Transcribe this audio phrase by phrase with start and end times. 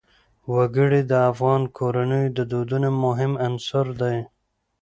[0.53, 4.17] وګړي د افغان کورنیو د دودونو مهم عنصر دی.